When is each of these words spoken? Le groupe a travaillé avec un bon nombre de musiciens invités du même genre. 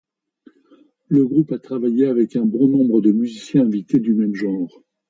Le 1.09 1.27
groupe 1.27 1.51
a 1.51 1.59
travaillé 1.59 2.07
avec 2.07 2.35
un 2.35 2.43
bon 2.43 2.67
nombre 2.67 3.01
de 3.01 3.11
musiciens 3.11 3.65
invités 3.67 3.99
du 3.99 4.15
même 4.15 4.33
genre. 4.33 4.81